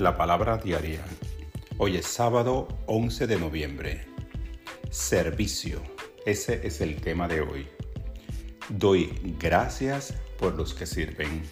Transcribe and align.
La 0.00 0.16
palabra 0.16 0.56
diaria. 0.56 1.04
Hoy 1.76 1.98
es 1.98 2.06
sábado 2.06 2.68
11 2.86 3.26
de 3.26 3.38
noviembre. 3.38 4.06
Servicio. 4.88 5.82
Ese 6.24 6.66
es 6.66 6.80
el 6.80 7.02
tema 7.02 7.28
de 7.28 7.42
hoy. 7.42 7.68
Doy 8.70 9.12
gracias 9.38 10.14
por 10.38 10.54
los 10.54 10.72
que 10.72 10.86
sirven. 10.86 11.42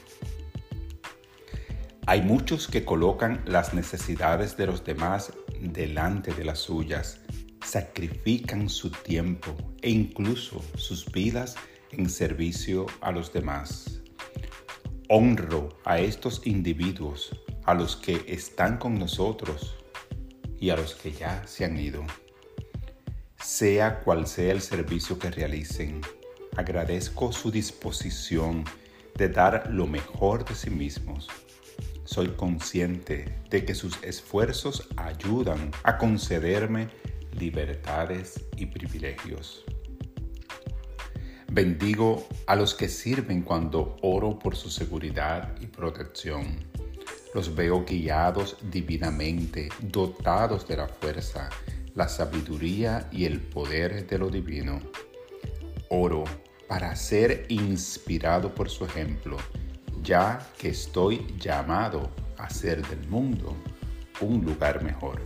Hay 2.07 2.23
muchos 2.23 2.69
que 2.69 2.87
colocan 2.87 3.43
las 3.45 3.75
necesidades 3.75 4.57
de 4.57 4.65
los 4.65 4.83
demás 4.83 5.35
delante 5.61 6.33
de 6.33 6.45
las 6.45 6.61
suyas, 6.61 7.21
sacrifican 7.63 8.71
su 8.71 8.91
tiempo 8.91 9.55
e 9.83 9.91
incluso 9.91 10.65
sus 10.75 11.13
vidas 11.13 11.55
en 11.91 12.09
servicio 12.09 12.87
a 13.03 13.13
los 13.13 13.31
demás. 13.31 14.01
Honro 15.11 15.69
a 15.85 15.99
estos 16.01 16.47
individuos 16.47 17.39
a 17.69 17.75
los 17.75 17.97
que 17.97 18.25
están 18.29 18.79
con 18.79 18.99
nosotros 18.99 19.77
y 20.59 20.71
a 20.71 20.77
los 20.77 20.95
que 20.95 21.13
ya 21.13 21.47
se 21.47 21.67
han 21.67 21.79
ido. 21.79 22.03
Sea 23.39 24.01
cual 24.01 24.27
sea 24.27 24.53
el 24.53 24.63
servicio 24.63 25.19
que 25.19 25.31
realicen, 25.31 26.01
agradezco 26.57 27.31
su 27.31 27.51
disposición 27.51 28.65
de 29.17 29.29
dar 29.29 29.69
lo 29.71 29.87
mejor 29.87 30.47
de 30.47 30.55
sí 30.55 30.71
mismos. 30.71 31.29
Soy 32.05 32.29
consciente 32.29 33.39
de 33.51 33.67
que 33.67 33.75
sus 33.75 34.03
esfuerzos 34.03 34.89
ayudan 34.97 35.71
a 35.83 35.99
concederme 35.99 36.89
libertades 37.39 38.47
y 38.57 38.65
privilegios. 38.65 39.67
Bendigo 41.53 42.27
a 42.47 42.57
los 42.57 42.73
que 42.73 42.89
sirven 42.89 43.43
cuando 43.43 43.99
oro 44.01 44.39
por 44.39 44.57
su 44.57 44.71
seguridad 44.71 45.55
y 45.61 45.67
protección 45.67 46.67
los 47.35 47.55
veo 47.55 47.85
guiados 47.85 48.57
divinamente, 48.63 49.69
dotados 49.81 50.67
de 50.67 50.77
la 50.77 50.89
fuerza, 50.89 51.51
la 51.95 52.09
sabiduría 52.09 53.09
y 53.13 53.25
el 53.25 53.41
poder 53.41 54.07
de 54.07 54.19
lo 54.19 54.31
divino. 54.31 54.81
Oro 55.91 56.25
para 56.69 56.95
ser 56.97 57.47
inspirado 57.49 58.55
por 58.55 58.69
su 58.69 58.85
ejemplo, 58.85 59.37
ya 60.03 60.39
que 60.59 60.69
estoy 60.69 61.27
llamado 61.39 62.11
a 62.37 62.45
hacer 62.45 62.87
del 62.87 63.09
mundo 63.09 63.57
un 64.21 64.45
lugar 64.45 64.83
mejor. 64.83 65.23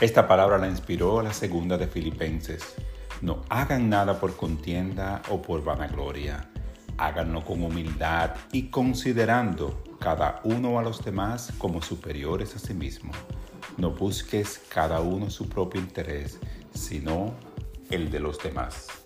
Esta 0.00 0.28
palabra 0.28 0.58
la 0.58 0.68
inspiró 0.68 1.22
la 1.22 1.32
segunda 1.32 1.76
de 1.76 1.88
Filipenses. 1.88 2.74
No 3.20 3.42
hagan 3.48 3.88
nada 3.88 4.20
por 4.20 4.36
contienda 4.36 5.22
o 5.28 5.42
por 5.42 5.64
vanagloria. 5.64 6.48
Háganlo 6.98 7.44
con 7.44 7.62
humildad 7.62 8.34
y 8.50 8.64
considerando 8.70 9.84
cada 10.00 10.40
uno 10.42 10.80
a 10.80 10.82
los 10.82 11.04
demás 11.04 11.52
como 11.56 11.80
superiores 11.80 12.56
a 12.56 12.58
sí 12.58 12.74
mismo. 12.74 13.12
No 13.76 13.92
busques 13.92 14.60
cada 14.68 15.00
uno 15.00 15.30
su 15.30 15.48
propio 15.48 15.80
interés, 15.80 16.40
sino 16.74 17.34
el 17.88 18.10
de 18.10 18.18
los 18.18 18.42
demás. 18.42 18.97